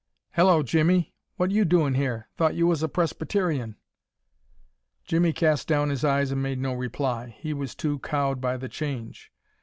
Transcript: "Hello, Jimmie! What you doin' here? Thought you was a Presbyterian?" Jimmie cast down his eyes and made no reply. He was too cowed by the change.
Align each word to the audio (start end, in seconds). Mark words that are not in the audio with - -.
"Hello, 0.31 0.63
Jimmie! 0.63 1.13
What 1.37 1.51
you 1.51 1.63
doin' 1.63 1.93
here? 1.93 2.27
Thought 2.35 2.55
you 2.55 2.65
was 2.65 2.81
a 2.81 2.89
Presbyterian?" 2.89 3.75
Jimmie 5.05 5.31
cast 5.31 5.67
down 5.67 5.91
his 5.91 6.03
eyes 6.03 6.31
and 6.31 6.41
made 6.41 6.57
no 6.57 6.73
reply. 6.73 7.37
He 7.39 7.53
was 7.53 7.75
too 7.75 7.99
cowed 7.99 8.41
by 8.41 8.57
the 8.57 8.67
change. 8.67 9.31